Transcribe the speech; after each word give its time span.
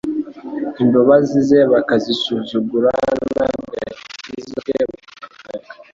imbabazi 0.83 1.37
ze 1.47 1.59
bakazisuzugura, 1.73 2.89
n'agakiza 3.35 4.59
ke 4.65 4.75
bakakareka, 4.89 5.73